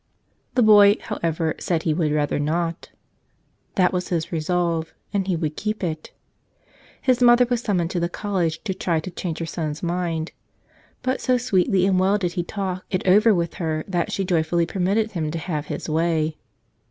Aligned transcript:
The 0.55 0.63
boy, 0.63 0.95
however, 0.99 1.53
said 1.59 1.83
he 1.83 1.93
would 1.93 2.11
rather 2.11 2.39
not. 2.39 2.89
That 3.75 3.93
was 3.93 4.07
his 4.07 4.31
resolve, 4.31 4.95
and 5.13 5.27
he 5.27 5.35
would 5.35 5.55
keep 5.55 5.83
it. 5.83 6.11
His 7.03 7.21
mother 7.21 7.45
was 7.47 7.61
summoned 7.61 7.91
to 7.91 7.99
the 7.99 8.09
college 8.09 8.63
to 8.63 8.73
try 8.73 8.99
to 8.99 9.11
change 9.11 9.37
her 9.37 9.45
son's 9.45 9.83
mind; 9.83 10.31
but 11.03 11.21
so 11.21 11.37
sweetly 11.37 11.85
and 11.85 11.99
well 11.99 12.17
did 12.17 12.31
he 12.31 12.41
talk 12.41 12.83
it 12.89 13.07
over 13.07 13.31
with 13.31 13.53
her 13.61 13.83
that 13.87 14.11
she 14.11 14.25
joyfully 14.25 14.65
permitted 14.65 15.11
him 15.11 15.29
to 15.29 15.37
have 15.37 15.67
his 15.67 15.87
way. 15.87 16.37